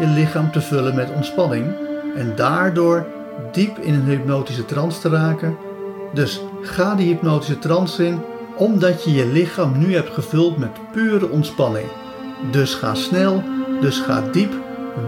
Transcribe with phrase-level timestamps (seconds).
[0.00, 1.74] je lichaam te vullen met ontspanning.
[2.16, 3.06] En daardoor
[3.52, 5.56] diep in een hypnotische trance te raken.
[6.14, 8.20] Dus ga die hypnotische trance in,
[8.56, 11.86] omdat je je lichaam nu hebt gevuld met pure ontspanning.
[12.50, 13.42] Dus ga snel,
[13.80, 14.52] dus ga diep.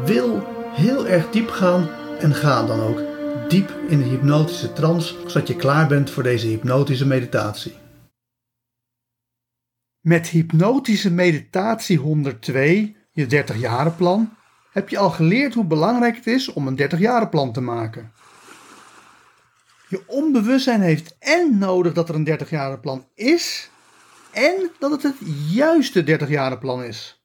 [0.04, 1.88] Wil heel erg diep gaan
[2.19, 3.02] en ga dan ook
[3.48, 7.72] diep in de hypnotische trance, zodat je klaar bent voor deze hypnotische meditatie.
[10.00, 14.36] Met hypnotische meditatie 102, je 30 jaren plan,
[14.72, 18.12] heb je al geleerd hoe belangrijk het is om een 30 jaren plan te maken.
[19.88, 23.70] Je onbewustzijn heeft en nodig dat er een 30 jaren plan is
[24.30, 25.16] en dat het het
[25.50, 27.22] juiste 30 jaren plan is.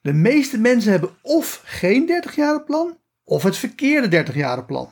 [0.00, 4.90] De meeste mensen hebben of geen 30 jaren plan of het verkeerde 30 jaren plan.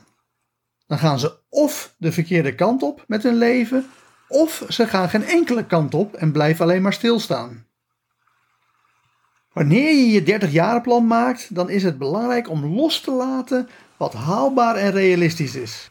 [0.87, 3.89] Dan gaan ze of de verkeerde kant op met hun leven
[4.27, 7.66] of ze gaan geen enkele kant op en blijven alleen maar stilstaan.
[9.57, 13.69] Wanneer je je 30 jaren plan maakt, dan is het belangrijk om los te laten
[13.97, 15.89] wat haalbaar en realistisch is.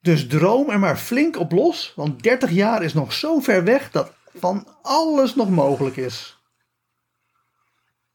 [0.00, 3.90] Dus droom er maar flink op los, want 30 jaar is nog zo ver weg
[3.90, 6.40] dat van alles nog mogelijk is.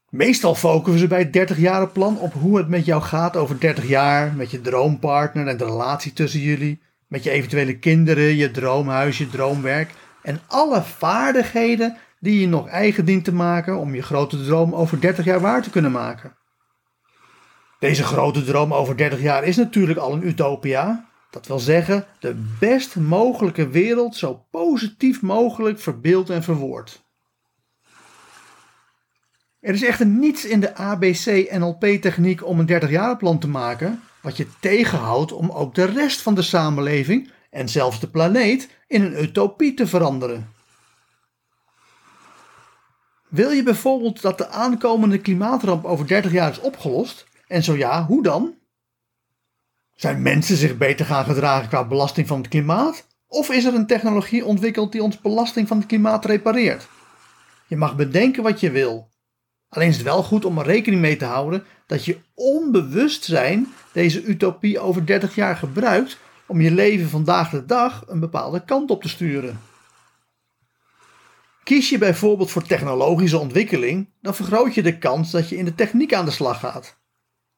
[0.08, 3.60] Meestal focussen ze bij het 30 jaren plan op hoe het met jou gaat over
[3.60, 8.50] 30 jaar, met je droompartner en de relatie tussen jullie, met je eventuele kinderen, je
[8.50, 9.90] droomhuis, je droomwerk
[10.22, 15.00] en alle vaardigheden die je nog eigen dient te maken om je grote droom over
[15.00, 16.36] 30 jaar waar te kunnen maken.
[17.78, 21.08] Deze grote droom over 30 jaar is natuurlijk al een utopia.
[21.30, 27.06] Dat wil zeggen, de best mogelijke wereld zo positief mogelijk verbeeld en verwoord.
[29.60, 34.46] Er is echter niets in de ABC-NLP-techniek om een 30 plan te maken wat je
[34.60, 39.74] tegenhoudt om ook de rest van de samenleving en zelfs de planeet in een utopie
[39.74, 40.52] te veranderen.
[43.28, 47.26] Wil je bijvoorbeeld dat de aankomende klimaatramp over 30 jaar is opgelost?
[47.46, 48.54] En zo ja, hoe dan?
[49.94, 53.06] Zijn mensen zich beter gaan gedragen qua belasting van het klimaat?
[53.26, 56.88] Of is er een technologie ontwikkeld die ons belasting van het klimaat repareert?
[57.66, 59.08] Je mag bedenken wat je wil.
[59.68, 63.66] Alleen is het wel goed om er rekening mee te houden dat je onbewust zijn
[63.92, 68.90] deze utopie over 30 jaar gebruikt om je leven vandaag de dag een bepaalde kant
[68.90, 69.60] op te sturen.
[71.68, 75.74] Kies je bijvoorbeeld voor technologische ontwikkeling, dan vergroot je de kans dat je in de
[75.74, 76.98] techniek aan de slag gaat.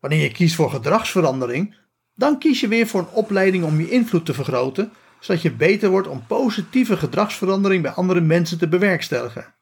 [0.00, 1.74] Wanneer je kiest voor gedragsverandering,
[2.14, 5.90] dan kies je weer voor een opleiding om je invloed te vergroten, zodat je beter
[5.90, 9.54] wordt om positieve gedragsverandering bij andere mensen te bewerkstelligen.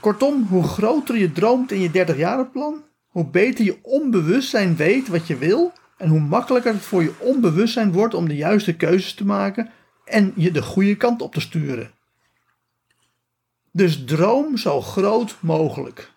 [0.00, 5.36] Kortom, hoe groter je droomt in je 30-jarenplan, hoe beter je onbewustzijn weet wat je
[5.36, 9.70] wil en hoe makkelijker het voor je onbewustzijn wordt om de juiste keuzes te maken
[10.04, 12.02] en je de goede kant op te sturen.
[13.76, 16.12] Dus droom zo groot mogelijk.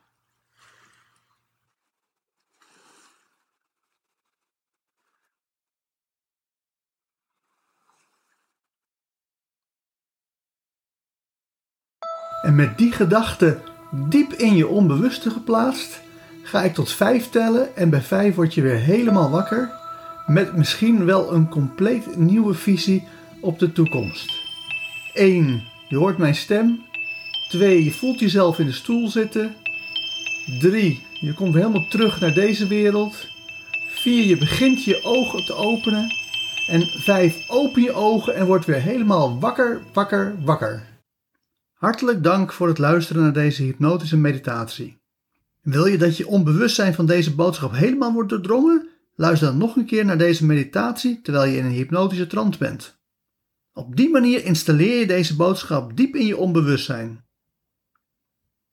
[12.42, 13.62] En met die gedachte
[13.92, 16.02] diep in je onbewuste geplaatst,
[16.44, 19.72] ga ik tot vijf tellen en bij vijf word je weer helemaal wakker
[20.26, 23.08] met misschien wel een compleet nieuwe visie
[23.42, 24.32] op de toekomst.
[25.14, 25.64] 1.
[25.88, 26.87] Je hoort mijn stem.
[27.50, 27.84] 2.
[27.84, 29.56] Je voelt jezelf in de stoel zitten.
[30.60, 31.06] 3.
[31.22, 33.28] Je komt helemaal terug naar deze wereld.
[33.90, 34.26] 4.
[34.26, 36.16] Je begint je ogen te openen.
[36.68, 37.50] En 5.
[37.50, 40.84] Open je ogen en word weer helemaal wakker, wakker, wakker.
[41.74, 44.98] Hartelijk dank voor het luisteren naar deze hypnotische meditatie.
[45.62, 48.88] Wil je dat je onbewustzijn van deze boodschap helemaal wordt doordrongen?
[49.16, 52.98] Luister dan nog een keer naar deze meditatie terwijl je in een hypnotische trance bent.
[53.74, 57.26] Op die manier installeer je deze boodschap diep in je onbewustzijn.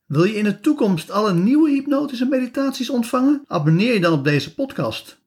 [0.07, 3.45] Wil je in de toekomst alle nieuwe hypnotische meditaties ontvangen?
[3.47, 5.23] Abonneer je dan op deze podcast.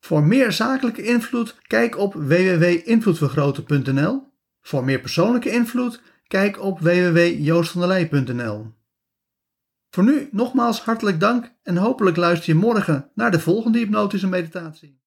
[0.00, 4.32] Voor meer zakelijke invloed, kijk op www.invloedvergroten.nl.
[4.60, 8.72] Voor meer persoonlijke invloed, kijk op www.joostvandelij.nl.
[9.90, 15.02] Voor nu nogmaals hartelijk dank en hopelijk luister je morgen naar de volgende hypnotische meditatie.